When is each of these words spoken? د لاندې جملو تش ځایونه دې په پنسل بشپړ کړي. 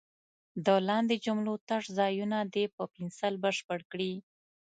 د 0.65 0.67
لاندې 0.87 1.15
جملو 1.25 1.53
تش 1.67 1.83
ځایونه 1.97 2.37
دې 2.53 2.65
په 2.75 2.83
پنسل 2.93 3.33
بشپړ 3.43 3.79
کړي. 3.91 4.13